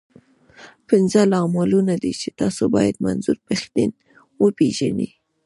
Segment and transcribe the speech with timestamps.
[0.89, 3.89] پنځه لاملونه دي، چې تاسو بايد منظور پښتين
[4.41, 5.09] وپېژنئ.